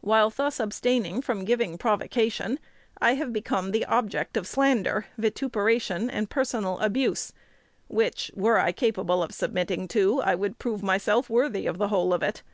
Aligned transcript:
Whilst 0.00 0.36
thus 0.36 0.60
abstaining 0.60 1.20
from 1.22 1.44
giving 1.44 1.76
provocation, 1.76 2.60
I 3.00 3.14
have 3.14 3.32
become 3.32 3.72
the 3.72 3.84
object 3.86 4.36
of 4.36 4.46
slander, 4.46 5.06
vituperation, 5.18 6.08
and 6.08 6.30
personal 6.30 6.78
abuse, 6.78 7.32
which, 7.88 8.30
were 8.36 8.60
I 8.60 8.70
capable 8.70 9.24
of 9.24 9.34
submitting 9.34 9.88
to, 9.88 10.20
I 10.22 10.36
would 10.36 10.60
prove 10.60 10.84
myself 10.84 11.28
worthy 11.28 11.66
of 11.66 11.78
the 11.78 11.88
whole 11.88 12.14
of 12.14 12.22
it. 12.22 12.44